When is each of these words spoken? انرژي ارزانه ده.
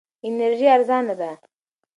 انرژي 0.27 0.67
ارزانه 0.75 1.13
ده. 1.19 1.31